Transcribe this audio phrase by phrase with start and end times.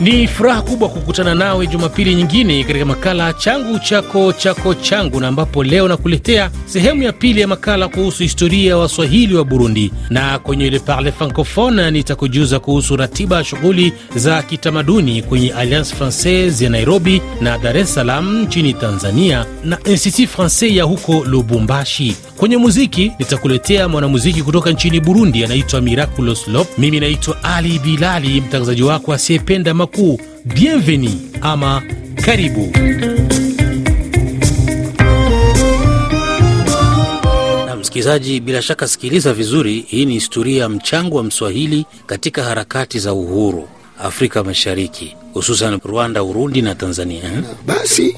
[0.00, 5.64] Ni furaha kubwa kukutana nawe Jumapili nyingine katika makala changu chako chako changu, na ambapo
[5.64, 10.70] leo nakuletea sehemu ya pili ya makala kuhusu historia ya Waswahili wa Burundi, na kwenye
[10.70, 17.22] Le Parle Francophone nitakujuza kuhusu ratiba ya shughuli za kitamaduni kwenye Alliance Francaise ya Nairobi
[17.40, 22.16] na Dar es Salaam nchini Tanzania na Institut Francais ya huko Lubumbashi.
[22.36, 26.78] Kwenye muziki nitakuletea mwanamuziki kutoka nchini Burundi anaitwa Miraculous Lop.
[26.78, 30.18] Mimi naitwa Ali Bilali, mtangazaji wako asiyependa makuu.
[30.44, 31.82] Bienveni ama
[32.24, 32.72] karibu.
[37.66, 39.84] Na msikilizaji, bila shaka sikiliza vizuri.
[39.88, 43.68] Hii ni historia ya mchango wa Mswahili katika harakati za uhuru
[44.02, 47.42] Afrika Mashariki, hususan Rwanda, Urundi na Tanzania?
[47.66, 48.16] Basi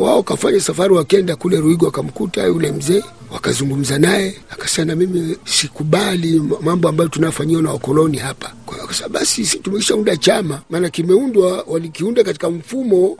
[0.00, 5.36] wao wa kafanya safari, wakenda kule Ruigo, wakamkuta yule mzee, wakazungumza naye, akasema na mimi
[5.44, 8.52] sikubali mambo ambayo tunafanyiwa na wakoloni hapa.
[8.66, 13.18] Kwa sababu basi sisi tumeshaunda chama, maana kimeundwa, walikiunda katika mfumo,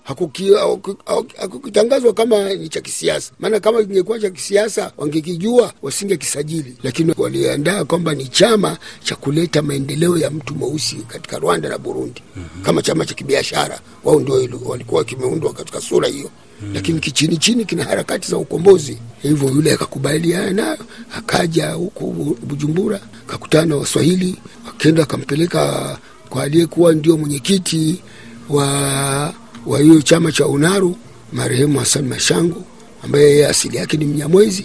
[1.38, 3.33] hakukitangazwa kama ni cha kisiasa.
[3.38, 10.18] Maana kama kingekuwa cha kisiasa wangekijua, wasingekisajili, lakini waliandaa kwamba ni chama cha kuleta maendeleo
[10.18, 12.22] ya mtu mweusi katika Rwanda na Burundi.
[12.36, 12.62] mm -hmm.
[12.64, 16.30] kama chama cha kibiashara, wao ndio walikuwa kimeundwa katika sura hiyo.
[16.62, 16.75] Mm.
[16.75, 18.98] Lakini kichini chini kina harakati za ukombozi.
[19.23, 20.78] Hivyo yule akakubaliana nayo,
[21.17, 24.37] akaja huku Bujumbura, kakutana Waswahili,
[24.69, 25.98] akenda akampeleka
[26.29, 28.01] kwa aliyekuwa ndio mwenyekiti
[28.48, 29.34] wa
[29.67, 30.97] wa hiyo chama cha Unaru,
[31.33, 32.64] marehemu Hassan Mashangu,
[33.05, 34.64] ambaye yeye asili yake ni Mnyamwezi.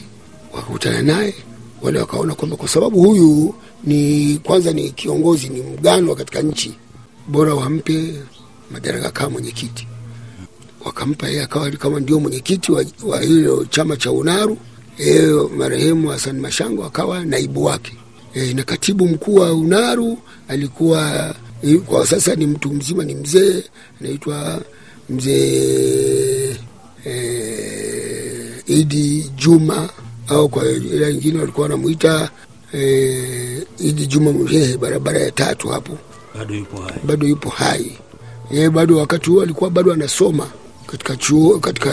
[0.54, 1.34] Wakakutana naye
[1.82, 6.74] wale, wakaona kwamba kwa sababu huyu ni kwanza ni kiongozi, ni mganwa katika nchi,
[7.28, 8.14] bora wampe
[8.72, 9.88] madaraka kama mwenyekiti
[10.86, 14.58] wakampa yeye akawa kama ndio mwenyekiti wa, wa hilo chama cha Unaru.
[14.98, 17.94] Yeye marehemu Hassan Mashango akawa naibu wake.
[18.34, 20.18] E, na katibu mkuu wa Unaru
[20.48, 23.64] alikuwa e, kwa sasa ni mtu mzima, ni mzee
[24.02, 24.62] anaitwa
[25.10, 26.56] mzee
[27.06, 29.90] e, Idi Juma
[30.28, 32.30] au kwa ila nyingine walikuwa wanamuita
[32.74, 35.98] e, Idi Juma Mhehe, barabara ya tatu hapo,
[36.38, 37.98] bado yupo hai, bado yupo hai.
[38.52, 40.48] Yeye, bado wakati huo alikuwa bado anasoma
[40.94, 41.92] katika chuo katika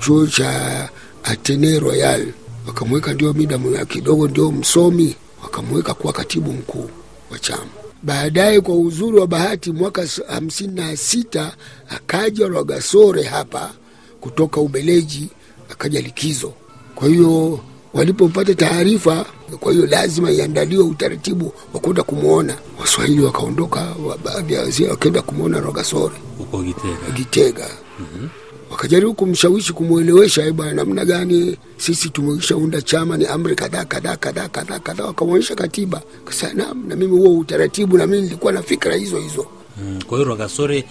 [0.00, 0.88] chuo cha
[1.22, 2.26] Atene Royal,
[2.66, 6.90] wakamweka ndio mida kidogo ndio msomi, wakamweka kuwa katibu mkuu
[7.30, 7.66] wa chama.
[8.02, 11.56] Baadaye kwa uzuri wa bahati, mwaka hamsini na sita
[11.88, 13.72] akaja Rwagasore hapa
[14.20, 15.28] kutoka Ubeleji,
[15.70, 16.52] akaja likizo.
[16.94, 17.60] Kwa hiyo
[17.94, 19.26] walipopata taarifa,
[19.60, 22.54] kwa hiyo lazima iandaliwe utaratibu wa kwenda kumwona.
[22.80, 23.94] Waswahili wakaondoka,
[24.24, 27.68] baadhi ya wazee wakaenda kumwona Rwagasore huko Gitega, Gitega.
[28.00, 28.28] Mm-hmm.
[28.70, 34.78] Wakajaribu kumshawishi kumwelewesha, bwana, namna gani sisi tumeshaunda chama, ni amri kadhaa kadhaa kadhaa kadhaa
[34.78, 36.02] kadhaa, wakamwonyesha katiba.
[36.24, 39.46] Kasa na mimi huo utaratibu, na mimi nilikuwa na fikra hizo hizo.
[39.84, 40.84] Mm, kwa hiyo Rwagasore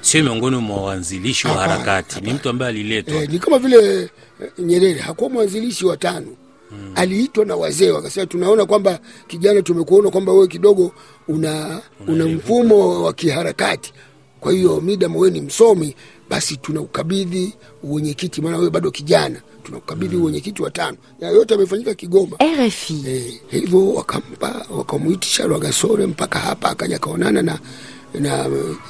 [0.00, 4.08] sio miongoni mwa waanzilishi wa harakati, ni mtu ambaye aliletwa e, ni kama vile e,
[4.58, 6.26] Nyerere hakuwa mwanzilishi wa tano
[6.70, 6.92] Hmm.
[6.94, 10.92] Aliitwa na wazee wakasema, tunaona kwamba kijana, tumekuona kwamba wewe kidogo
[11.28, 13.92] una, una mfumo wa kiharakati,
[14.40, 15.94] kwa hiyo midam, wewe ni msomi,
[16.30, 20.96] basi tunaukabidhi uwenyekiti, maana wewe bado kijana, tunaukabidhi uwenyekiti wa tano.
[21.20, 23.04] Ya yote amefanyika Kigoma RFI.
[23.06, 27.58] Eh, hivyo wakampa wakamwitisha Rwagasore mpaka hapa, akaja kaonana na
[28.14, 28.48] na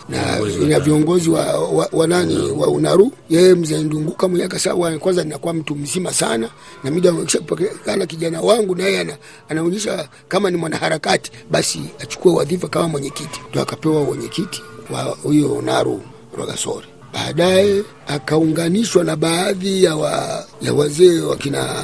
[0.08, 0.38] na,
[0.68, 3.12] na viongozi wa, wa, wa nani wa Unaru.
[3.30, 6.48] Yeye mzee Ndunguka mwenye akasema kwanza, ninakuwa mtu mzima sana
[6.84, 9.16] na mida akishapokana kijana wangu, na yeye
[9.48, 13.40] anaonyesha kama ni mwanaharakati, basi achukue wadhifa kama mwenyekiti.
[13.50, 16.02] Ndio akapewa mwenyekiti wa huyo Unaru
[16.36, 16.86] Rwagasore.
[17.12, 21.74] Baadaye akaunganishwa na baadhi ya, wa, ya wazee wakina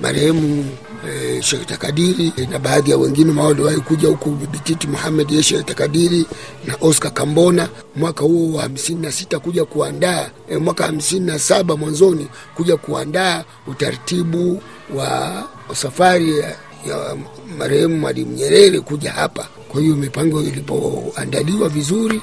[0.00, 0.64] marehemu
[1.10, 5.42] E, Sheikh Takadiri e, na baadhi ya wengine mao waliwahi kuja huku Bibititi Muhammad ye
[5.42, 6.26] Sheikh Takadiri
[6.66, 11.38] na Oscar Kambona mwaka huo wa hamsini na sita kuja kuandaa e, mwaka hamsini na
[11.38, 14.62] saba mwanzoni kuja kuandaa utaratibu
[14.94, 16.48] wa safari ya,
[16.88, 17.16] ya
[17.58, 19.46] marehemu Mwalimu Nyerere kuja hapa.
[19.68, 22.20] Kwa hiyo mipango ilipoandaliwa vizuri,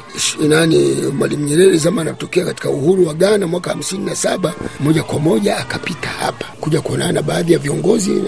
[0.48, 0.78] nani
[1.18, 5.58] Mwalimu Nyerere zama anatokea katika uhuru wa Ghana mwaka hamsini na saba moja kwa moja
[5.58, 8.24] akapita hapa kuja kuonana na baadhi ya viongozi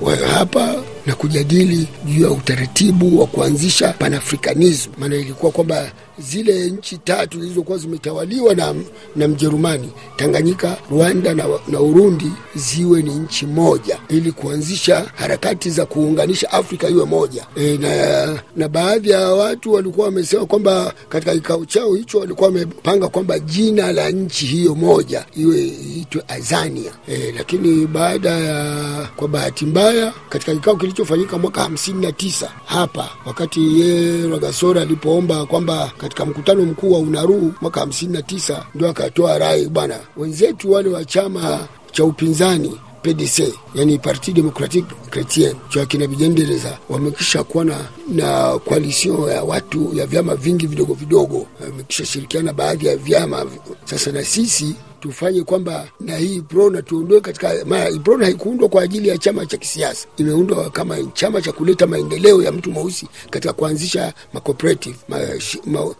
[0.00, 0.74] wa hapa
[1.08, 4.90] na kujadili juu ya utaratibu wa kuanzisha panafricanism.
[4.98, 8.74] Maana ilikuwa kwamba zile nchi tatu zilizokuwa zimetawaliwa na,
[9.16, 15.86] na Mjerumani, Tanganyika, Rwanda na, na Urundi ziwe ni nchi moja, ili kuanzisha harakati za
[15.86, 17.46] kuunganisha Afrika iwe moja.
[17.56, 23.08] E, na, na baadhi ya watu walikuwa wamesema kwamba katika kikao chao hicho walikuwa wamepanga
[23.08, 26.92] kwamba jina la nchi hiyo moja iwe iitwe Azania.
[27.08, 32.50] E, lakini baada ya kwa bahati mbaya katika kikao kilicho kilichofanyika mwaka hamsini na tisa
[32.64, 38.66] hapa, wakati ye Rwagasore alipoomba kwamba katika mkutano mkuu wa UNARU mwaka hamsini na tisa
[38.74, 45.54] ndio akatoa rai, bwana, wenzetu wale wa chama cha upinzani PDC yani Parti Democratique Chretien
[45.68, 47.76] cha kina Bijendereza wamekisha kuwa na,
[48.08, 53.46] na koalisio ya watu ya vyama vingi vidogo vidogo, wamekisha shirikiana baadhi ya vyama.
[53.84, 59.08] Sasa na sisi tufanye kwamba na hii prona tuondoe katika maana prona haikuundwa kwa ajili
[59.08, 64.12] ya chama cha kisiasa, imeundwa kama chama cha kuleta maendeleo ya mtu mweusi katika kuanzisha
[64.32, 65.18] macooperative ma,
[65.66, 65.94] ma,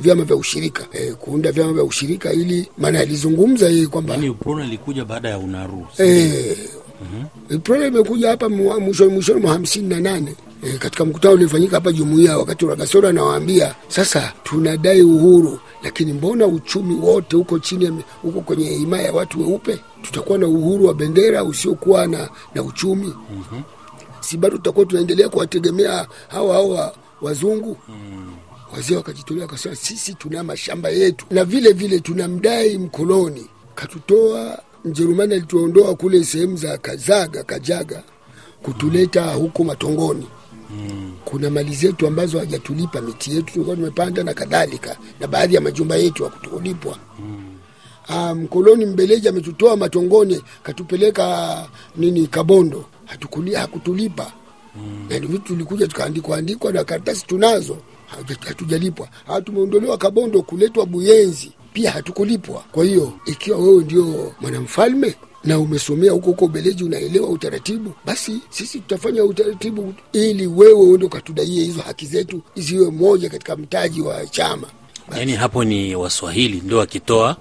[0.00, 0.86] vyama vya ushirika.
[0.92, 5.38] E, kuunda vyama vya ushirika ili maana alizungumza yeye kwamba yani prona ilikuja baada ya
[5.38, 6.04] unaru e,
[7.02, 7.56] mm-hmm.
[7.56, 12.38] Iprona imekuja hapa mwishoni mwishoni mwa hamsini na nane E, katika mkutano uliofanyika hapa jumuiya,
[12.38, 19.04] wakati Rwagasore anawaambia sasa, tunadai uhuru, lakini mbona uchumi wote huko chini huko kwenye himaya
[19.04, 19.78] ya watu weupe?
[20.02, 23.62] Tutakuwa na uhuru wa bendera usiokuwa na, na uchumi mm-hmm.
[24.20, 28.34] si bado tutakuwa tunaendelea kuwategemea hawa hawa wazungu mm.
[28.74, 35.94] Wazee wakajitolea wakasema, sisi tuna mashamba yetu na vile vile tunamdai mkoloni, katutoa Mjerumani alituondoa
[35.94, 38.02] kule sehemu za Kazaga Kajaga
[38.62, 40.26] kutuleta huku Matongoni.
[40.70, 41.12] Mm.
[41.24, 45.96] Kuna mali zetu ambazo hajatulipa, miti yetu tulikuwa tumepanda na kadhalika, na baadhi ya majumba
[45.96, 46.98] yetu hakukulipwa.
[47.20, 47.44] Mm.
[48.08, 51.66] Ah, mkoloni Mbeleji ametutoa Matongoni katupeleka
[51.96, 54.32] nini Kabondo, hatukulia hakutulipa.
[54.76, 55.06] Mm.
[55.10, 57.76] Na vitu tulikuja tukaandikwa andikwa na karatasi tunazo,
[58.46, 59.08] hatujalipwa.
[59.28, 62.64] Ah, tumeondolewa Kabondo kuletwa Buyenzi, pia hatukulipwa.
[62.72, 65.14] Kwa hiyo ikiwa wewe ndio mwanamfalme
[65.44, 71.64] na umesomea huko huko Ubeleji, unaelewa utaratibu, basi sisi tutafanya utaratibu ili wewe uende ukatudaie
[71.64, 74.66] hizo haki zetu ziwe moja katika mtaji wa chama.
[75.16, 77.36] Yaani hapo ni Waswahili ndio wakitoa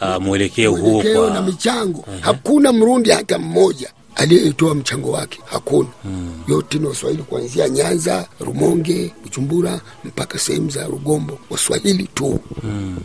[0.00, 1.98] uh, mwelekeo huo kwa na michango.
[2.00, 2.20] uh-huh.
[2.20, 5.88] Hakuna Mrundi hata mmoja aliyetoa mchango wake, hakuna.
[6.02, 6.42] hmm.
[6.48, 12.40] Yote ni Waswahili kuanzia Nyanza, Rumonge, Bujumbura mpaka sehemu za Rugombo, Waswahili tu.
[12.60, 12.96] hmm.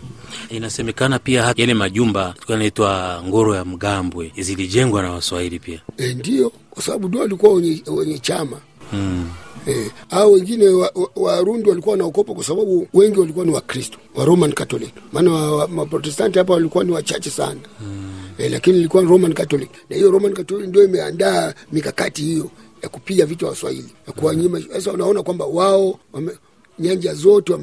[0.49, 5.81] Inasemekana pia yale majumba naitwa ngoro ya Mgambwe zilijengwa na Waswahili pia.
[5.97, 8.57] E, ndio kwa sababu ndio walikuwa wenye, wenye chama
[8.91, 9.29] hmm.
[9.67, 10.67] E, au wengine
[11.15, 15.31] Warundi wa, wa walikuwa wanaokopa kwa sababu wengi walikuwa ni Wakristo wa Roman Catholic, maana
[15.31, 18.03] Waprotestanti hapa walikuwa ni wachache sana hmm.
[18.37, 22.49] E, lakini ilikuwa Roman Catholic, na hiyo Roman Catholic ndio imeandaa mikakati hiyo
[22.83, 24.61] ya kupiga vita Waswahili ya kuwanyima.
[24.73, 26.31] Sasa unaona kwamba wao wame,
[26.79, 27.53] nyanja zote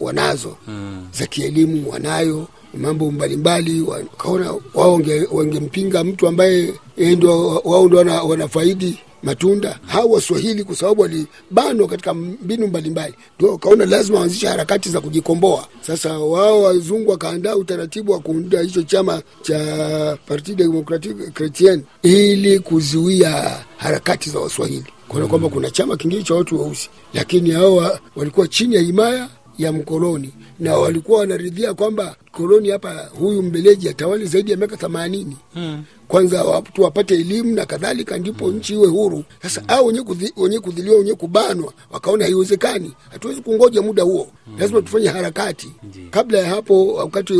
[0.00, 1.08] wanazo mm.
[1.18, 5.00] za kielimu wanayo mambo mbalimbali, wakaona wao
[5.32, 12.14] wangempinga mtu ambaye ndo wao ndo wana, wanafaidi matunda hao Waswahili kwa sababu walibanwa katika
[12.14, 15.66] mbinu mbalimbali, ndio wakaona lazima waanzishe harakati za kujikomboa.
[15.80, 23.56] Sasa wao wazungu wakaandaa utaratibu wa kuunda hicho chama cha Parti Democratique Chretien ili kuzuia
[23.76, 28.74] harakati za Waswahili kuona kwamba kuna chama kingine cha watu weusi, lakini hao walikuwa chini
[28.74, 34.56] ya himaya ya mkoloni na walikuwa wanaridhia kwamba koloni hapa, huyu mbeleji atawali zaidi ya
[34.56, 35.84] miaka themanini hmm.
[36.08, 39.24] Kwanza watu wapate elimu na kadhalika, ndipo nchi iwe huru.
[39.42, 39.70] Sasa hmm.
[39.70, 44.58] au wenye kuthi, wenye kudhiliwa wenye kubanwa wakaona haiwezekani, hatuwezi kungoja muda huo hmm.
[44.60, 46.08] lazima tufanye harakati Ndi.
[46.10, 47.32] Kabla ya hapo, wakati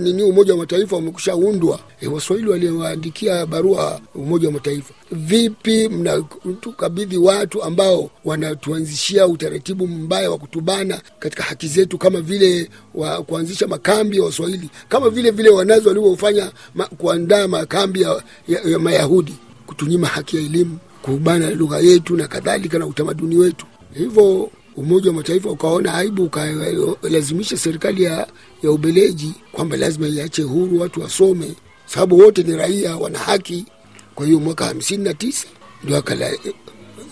[0.00, 7.62] nini Umoja wa Mataifa umekushaundwa e, Waswahili waliwaandikia barua Umoja wa Mataifa, vipi mnatukabidhi watu
[7.62, 12.51] ambao wanatuanzishia utaratibu mbaya wa kutubana katika haki zetu, kama vile
[12.94, 18.60] wa kuanzisha makambi ya Waswahili, kama vile vile wanazi walivyofanya ma, kuandaa makambi ya, ya,
[18.64, 19.34] ya Mayahudi,
[19.66, 23.66] kutunyima haki ya elimu, kubana lugha yetu na kadhalika na utamaduni wetu.
[23.94, 28.26] Hivyo Umoja wa Mataifa ukaona aibu, ukalazimisha serikali ya,
[28.62, 31.52] ya Ubeleji kwamba lazima iache huru watu wasome,
[31.86, 33.66] sababu wote ni raia, wana haki.
[34.14, 35.46] Kwa hiyo mwaka hamsini na tisa
[35.84, 35.96] ndio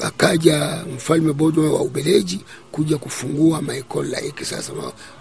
[0.00, 2.40] akaja mfalme Baudouin wa Ubeleji
[2.73, 4.73] kuja kufungua maekole laiki, sasa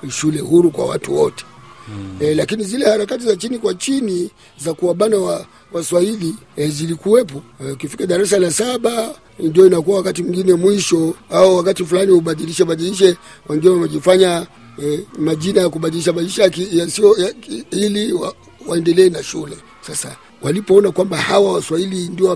[0.10, 1.46] shule huru kwa watu wote
[1.86, 2.18] hmm.
[2.28, 7.42] E, lakini zile harakati za chini kwa chini za kuwabana wa Waswahili e, zilikuwepo.
[7.74, 13.18] Ukifika e, darasa la saba ndio inakuwa wakati mwingine mwisho au wakati fulani ubadilishe badilishe,
[13.50, 14.48] wengine wamejifanya
[14.84, 17.34] e, majina ya kubadilisha badilisha yasio ya,
[17.72, 18.34] ili wa,
[18.68, 22.28] waendelee na shule sasa walipoona kwamba hawa Waswahili ndio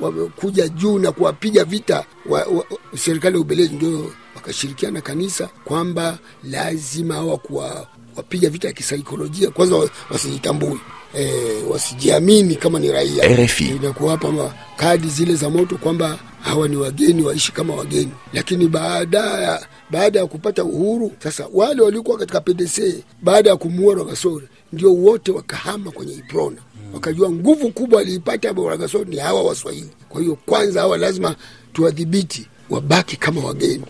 [0.00, 2.64] wamekuja wame juu na kuwapiga vita wa, wa,
[2.96, 9.50] serikali ya Ubeleji, ndio wakashirikiana kanisa kwamba lazima hawa kuwa wapiga vita ya kisaikolojia.
[9.50, 9.76] Kwanza,
[10.10, 10.80] wasijitambui
[11.18, 11.32] e,
[11.70, 13.46] wasijiamini kama ni raia.
[13.82, 18.10] Na kuwapa kadi zile za moto kwamba hawa ni wageni, waishi kama wageni.
[18.32, 23.94] Lakini baada ya baada ya kupata uhuru sasa, wale waliokuwa katika PDC baada ya kumuua
[23.94, 26.56] Rwagasore ndio wote wakahama kwenye Iprona,
[26.94, 29.88] wakajua nguvu kubwa aliipata Rwagasore ni hawa Waswahili.
[30.08, 31.34] Kwa hiyo kwanza hawa lazima
[31.72, 33.84] tuwadhibiti, wabaki kama wageni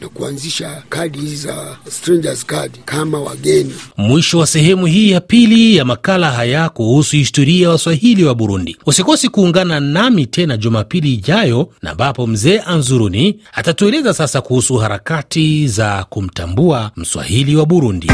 [0.00, 3.74] na kuanzisha kadi hizi za strangers card kama wageni.
[3.96, 8.76] Mwisho wa sehemu hii ya pili ya makala haya kuhusu historia ya Waswahili wa Burundi.
[8.86, 16.04] Usikosi kuungana nami tena Jumapili ijayo, na ambapo mzee Anzuruni atatueleza sasa kuhusu harakati za
[16.10, 18.06] kumtambua Mswahili wa Burundi.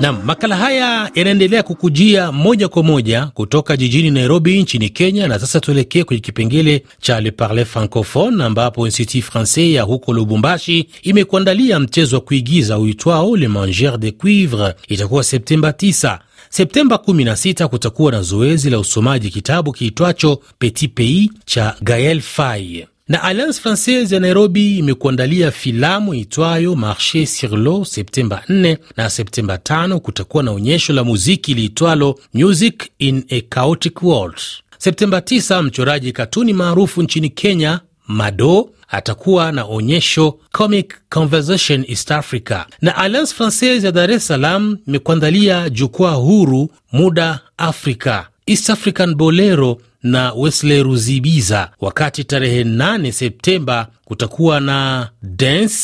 [0.00, 5.28] Nam, makala haya yanaendelea kukujia moja kwa moja kutoka jijini Nairobi nchini Kenya.
[5.28, 10.88] Na sasa tuelekee kwenye kipengele cha Le Parle Francophone, ambapo Institut Francais ya huko Lubumbashi
[11.02, 14.74] imekuandalia mchezo wa kuigiza uitwao Le Mangeur de Cuivre.
[14.88, 16.18] Itakuwa Septemba 9.
[16.50, 23.22] Septemba 16 kutakuwa na zoezi la usomaji kitabu kiitwacho Petit Pays cha Gael Faye na
[23.22, 29.98] Alliance Francaise ya Nairobi imekuandalia filamu itwayo Marche sur l'eau Septemba 4 na Septemba 5
[29.98, 34.38] kutakuwa na onyesho la muziki liitwalo Music in a Chaotic World.
[34.78, 42.64] Septemba 9 mchoraji katuni maarufu nchini Kenya Mado atakuwa na onyesho Comic Conversation East Africa,
[42.82, 49.78] na Alliance Francaise ya Dar es Salaam imekuandalia jukwaa huru Muda Africa, East African Bolero
[50.06, 55.76] na Wesley Ruzibiza, wakati tarehe 8 Septemba kutakuwa na Dance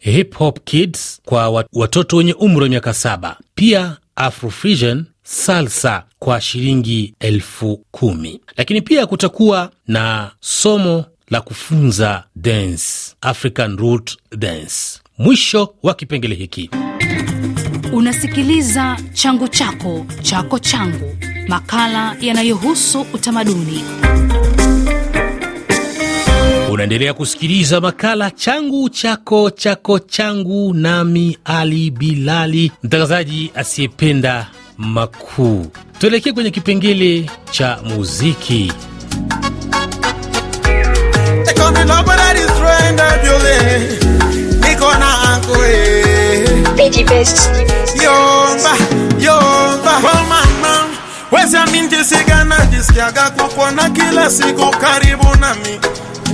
[0.00, 7.14] Hip Hop Kids kwa watoto wenye umri wa miaka saba, pia Afrofusion salsa kwa shilingi
[7.20, 8.40] elfu kumi.
[8.56, 12.84] Lakini pia kutakuwa na somo la kufunza dance,
[13.20, 15.00] African Root Dance.
[15.18, 16.70] Mwisho wa kipengele hiki.
[17.92, 21.16] Unasikiliza changu chako chako changu,
[21.50, 23.84] makala yanayohusu utamaduni.
[26.70, 34.46] Unaendelea kusikiliza makala changu chako chako changu, nami Ali Bilali, mtangazaji asiyependa
[34.78, 35.66] makuu.
[35.98, 38.72] Tuelekee kwenye kipengele cha muziki.
[48.04, 48.76] Yomba,
[49.20, 49.69] yomba,
[51.40, 55.80] weza sigana, jisikiaga kukuona kila siku karibu nami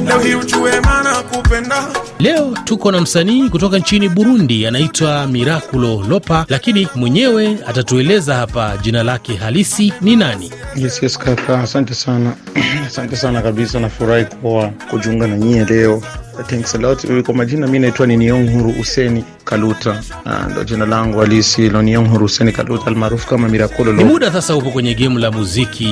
[0.06, 6.46] leo hii ujue maana kupenda Leo tuko na msanii kutoka nchini Burundi anaitwa Miraculo Lopa,
[6.48, 10.52] lakini mwenyewe atatueleza hapa jina lake halisi ni nani.
[10.76, 12.32] Yes, yes, kaka, asante sana
[12.86, 16.02] asante sana kabisa, nafurahi kuwa kujiunga na nyie leo.
[16.44, 17.22] Thanks a lot.
[17.22, 22.20] Kwa majina mi naitwa ni Nionghuru Huseni Kaluta, Ah, ndo jina langu halisi lo Nionghuru
[22.22, 23.92] Huseni Kaluta almaarufu kama Mirakolo.
[23.92, 25.86] Ni muda sasa upo kwenye gemu la muziki,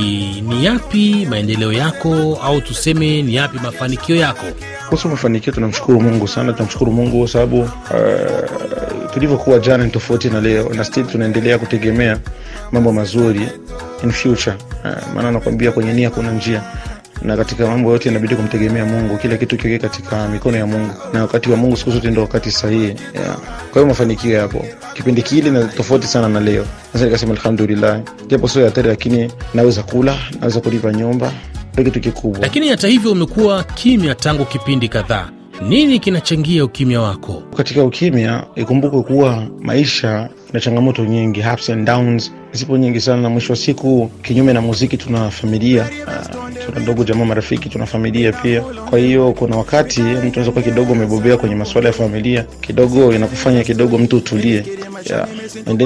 [0.48, 4.46] ni yapi maendeleo yako au tuseme ni yapi mafanikio yako?
[4.88, 7.68] Kuhusu mafanikio, tunamshukuru Mungu sana, tunamshukuru Mungu kwa sababu uh,
[9.14, 12.18] tulivyokuwa jana ni tofauti na leo, na still tunaendelea kutegemea
[12.72, 13.48] mambo mazuri
[14.04, 14.56] in future.
[14.84, 16.62] Uh, maana nakwambia kwenye nia kuna njia
[17.22, 21.20] na katika mambo yote inabidi kumtegemea Mungu, kila kitu kiweke katika mikono ya Mungu, na
[21.22, 22.84] wakati wa Mungu siku zote ndio wakati sahihi.
[23.14, 23.36] Yeah.
[23.72, 26.66] Kwa hiyo mafanikio yapo kipindi kile na tofauti sana na leo.
[26.92, 31.32] Sasa nikasema alhamdulillah, japo sio hatari, lakini naweza kula, naweza kulipa nyumba,
[31.72, 32.40] ndio kitu kikubwa.
[32.40, 35.30] Lakini hata hivyo umekuwa kimya tangu kipindi kadhaa.
[35.68, 37.42] Nini kinachangia ukimya wako?
[37.56, 43.28] katika ukimya ikumbukwe kuwa maisha na changamoto nyingi ups and downs zipo nyingi sana na
[43.28, 45.88] mwisho wa siku kinyume na muziki tuna familia.
[46.06, 48.60] Uh, tuna ndugu jamaa marafiki tuna familia pia.
[48.60, 52.44] Kwa hiyo kuna wakati mtu anaweza kuwa kidogo umebobea kwenye masuala ya familia.
[52.60, 54.64] Kidogo inakufanya kidogo mtu utulie.
[55.10, 55.28] Yeah.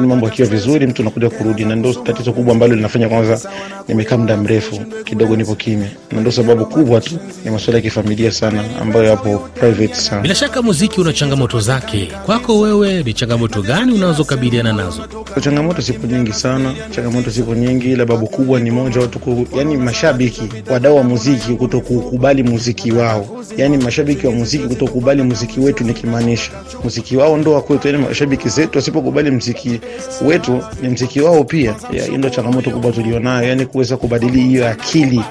[0.06, 1.64] mambo akiwa vizuri mtu unakuja kurudi.
[1.64, 3.40] Na ndo tatizo kubwa ambalo linafanya kwanza
[3.88, 5.88] nimekaa muda mrefu kidogo nipo kimya.
[6.12, 10.22] Na ndo sababu kubwa tu ni masuala ya kifamilia sana ambayo yapo private sana.
[10.22, 12.12] Bila shaka muziki una changamoto zake.
[12.26, 15.06] Kwako wewe, ni changamoto gani unazokabiliana nazo?
[15.40, 16.57] Changamoto zipo nyingi sana,
[16.90, 22.42] changamoto ziko nyingi, ila babu kubwa ni moja, watu yani mashabiki wadau wa muziki kutokukubali
[22.42, 26.50] muziki wao, yani mashabiki wa muziki kutokubali muziki wetu, nikimaanisha
[26.84, 29.80] muziki wao ndo wa yani mashabiki zetu wasipokubali muziki
[30.26, 31.74] wetu ni muziki wao pia.
[31.90, 35.22] Hiyo ndo changamoto kubwa tulionayo, yani kuweza kubadili hiyo akili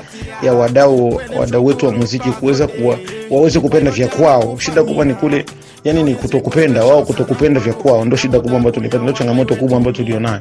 [0.44, 4.58] ya wadau wadau wetu wa muziki kuweza kuwa waweze kupenda vya kwao.
[4.60, 5.46] Shida kubwa ni kule
[5.88, 9.78] yani ni kutokupenda wao, kutokupenda vya kwao, ndio shida kubwa ambayo tulipata, ndio changamoto kubwa
[9.78, 10.40] ambayo tulionayo.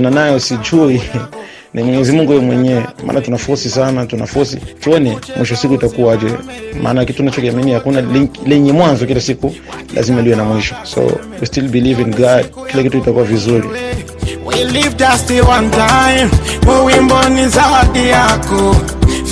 [0.00, 1.02] Na nayo, sijui.
[1.74, 4.26] Ni Mwenyezi Mungu yeye mwenyewe, maana tuna sana, tuna
[4.80, 6.26] tuone mwisho siku itakuwaje,
[6.82, 8.02] maana kitu tunachokiamini hakuna
[8.46, 9.54] lenye mwanzo, kila siku
[9.94, 11.00] lazima liwe na mwisho, so
[11.40, 13.68] we still believe in God, kila kitu itakuwa vizuri.
[14.46, 16.30] We live just one time,
[16.84, 18.76] wimbo ni zawadi yako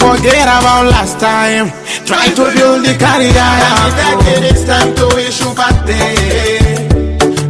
[0.07, 1.67] forget about last time.
[2.07, 3.51] Try to build the career.
[3.63, 6.79] Let me take it, it's time to wish you birthday.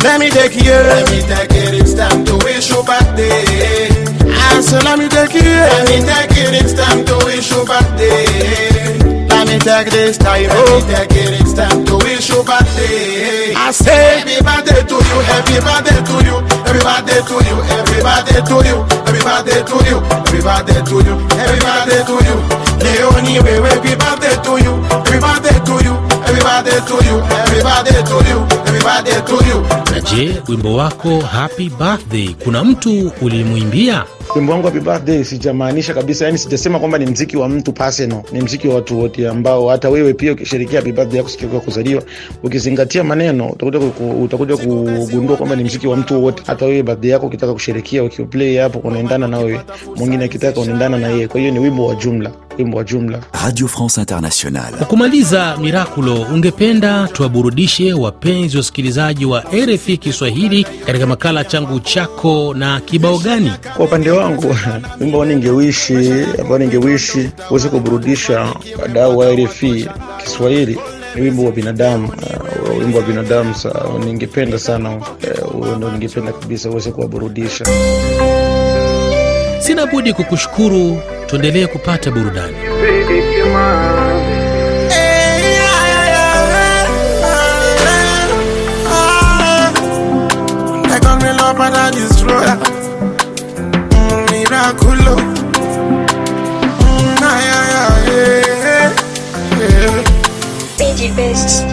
[0.05, 0.77] Let me take you.
[0.93, 3.89] Let me take it, it's time to wish you birthday.
[4.49, 5.45] I said, let me take it.
[5.45, 8.66] Let me take it, it's time to wish you birthday.
[9.57, 10.43] Me take this time.
[10.53, 13.55] Let me take it, it's time to wish you birthday.
[13.57, 17.99] I say, happy birthday to you, happy birthday to you, happy birthday to you, happy
[18.05, 22.37] birthday to you, happy birthday to you, happy birthday to you, happy birthday to you.
[22.85, 28.01] Leonie, happy birthday to you, happy birthday to you, happy birthday to you, happy birthday
[28.05, 29.59] to you, happy birthday to you.
[29.89, 34.05] Na je, wimbo wako happy birthday kuna mtu ulimwimbia?
[34.37, 38.41] Wimbo wangu happy birthday sijamaanisha kabisa yani sijasema kwamba ni mziki wa mtu personal ni
[38.41, 42.03] mziki wa watu wote ambao hata wewe pia ukisherekea happy birthday yako siku ya kuzaliwa
[42.43, 43.79] ukizingatia maneno utakuja
[44.23, 48.57] utakuja kugundua kwamba ni mziki wa mtu wote hata wewe birthday yako ukitaka kusherekea ukiplay
[48.59, 49.61] hapo unaendana na wewe
[49.97, 53.69] mwingine akitaka unaendana na yeye kwa hiyo ni wimbo wa jumla wimbo wa jumla Radio
[53.69, 54.77] France Internationale.
[54.77, 62.81] Kwa kumaliza, Mirakulo, ungependa tuwaburudishe wapenzi wasikilizaji wa RFI Kiswahili katika makala changu chako na
[62.81, 63.53] kibao gani?
[63.77, 64.57] kwa upande wangu.
[65.01, 68.49] Wimbo ningewishi ambao ningewishi uweze kuburudisha
[68.83, 69.89] wadau wa RFI
[70.25, 70.79] Kiswahili.
[71.15, 73.73] Ni wimbo wa binadamu uh, wimbo wa binadamu sa
[74.05, 74.97] ningependa sana
[75.55, 77.65] uh, ndo ningependa kabisa uweze kuwaburudisha.
[79.59, 82.57] Sina budi kukushukuru, tuendelee kupata burudani.
[101.17, 101.65] Best.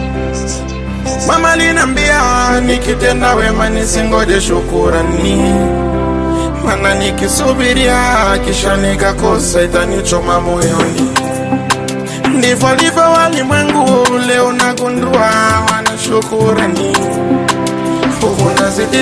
[1.27, 2.21] Mama linambia
[2.61, 5.53] nikitenda wema nisingoje shukurani,
[6.65, 7.97] mana nikisubiria
[8.45, 11.11] kisha nikakosa itanichoma moyoni.
[12.37, 15.31] Ndivyo livyo walimwengu, leo nagundua
[15.71, 17.32] wana shukurani huku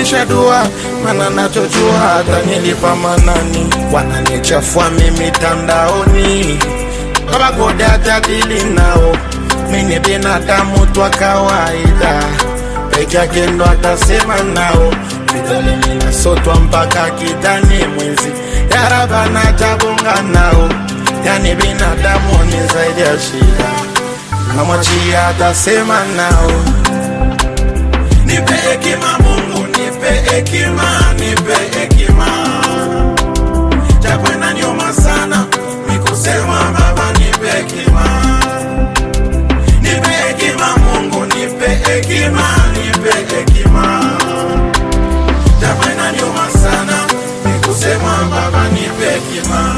[0.02, 0.66] nazidisha dua,
[1.04, 6.58] mana nachojua hata nilipa manani, wananichafua mimi tandaoni,
[7.32, 9.16] baba gode atadili nao,
[9.70, 12.22] mini binadamu twa kawaida,
[12.90, 14.92] peke ndo atasema nao,
[15.34, 18.32] vidole minasotwa mpaka kidani mwizi,
[18.74, 20.68] yaraba natabonga nao,
[21.26, 23.70] yani binadamu ni zaidi ya shida,
[24.56, 26.52] namwachia atasema nao.
[28.26, 28.54] Nipe
[30.34, 32.26] hekima, nipe hekima,
[34.00, 35.46] japo inaniuma sana
[35.90, 38.04] nikusema Baba, nipe hekima,
[39.82, 44.00] nipe hekima Mungu, nipe hekima, nipe hekima,
[45.60, 46.98] japo inaniuma sana
[47.46, 49.74] nikusema Baba, nipe hekima.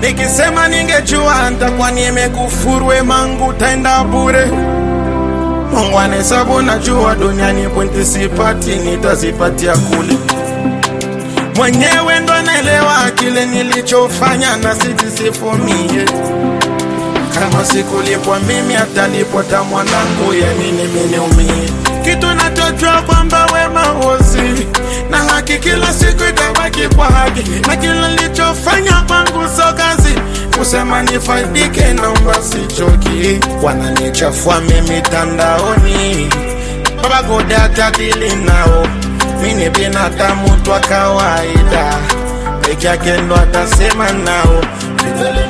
[0.00, 4.50] Nikisema ningejua ntakuwa nimekufuru, mangu taenda bure
[5.76, 10.18] Mungu anahesabu najua duniani pointi sipati nitazipatia kule
[11.56, 16.04] mwenyewe ndo anaelewa kile nilichofanya na sijisifumie
[17.40, 21.70] kama sikulipwa mimi atalipota mwanangu, ya nini miniumie?
[22.04, 24.66] kitu nachojua kwamba wema wozi
[25.10, 29.25] na haki kila siku itabaki kwa haki na kila nilichofanya kazi
[30.66, 33.40] kusema nifaidike naomba sichoki.
[33.62, 36.28] Wananichafua mimi tandaoni
[37.02, 38.86] baba gode atadili nao.
[39.42, 41.94] Mini binadamu twa kawaida.
[42.60, 42.88] Peke
[43.34, 44.64] atasema nao.
[45.04, 45.46] Vidole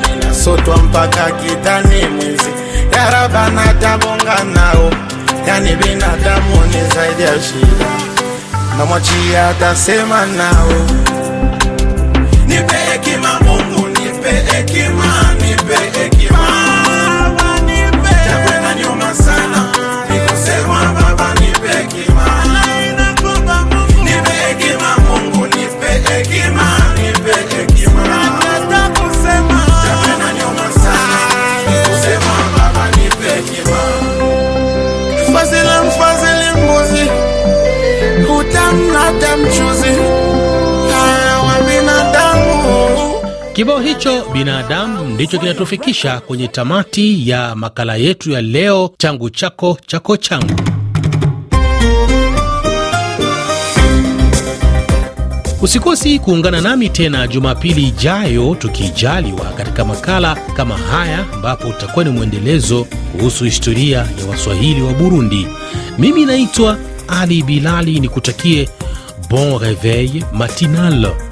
[0.77, 2.49] mpaka kitani mwizi.
[2.95, 4.91] Yaraba natabonga nao.
[5.47, 7.87] Yani binadamu ni zaidi ya shida.
[8.77, 10.73] Namwachia atasema nao.
[12.47, 12.75] Nipe
[44.37, 50.53] binadamu ndicho kinatufikisha kwenye tamati ya makala yetu ya leo, changu chako chako changu.
[55.61, 62.87] Usikosi kuungana nami tena Jumapili ijayo tukijaliwa, katika makala kama haya, ambapo utakuwa ni mwendelezo
[63.17, 65.47] kuhusu historia ya Waswahili wa Burundi.
[65.97, 68.69] Mimi naitwa Ali Bilali, nikutakie
[69.29, 71.26] bon reveil matinal.